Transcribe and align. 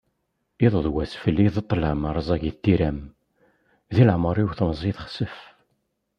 Iḍ 0.65 0.75
d 0.85 0.87
wass 0.93 1.13
fell-i 1.21 1.47
d 1.55 1.57
ṭṭlam 1.65 2.01
rzagit 2.17 2.57
tiram, 2.63 2.99
di 3.93 4.03
leεmer-iw 4.07 4.49
temẓi 4.57 4.91
texsef. 4.97 5.37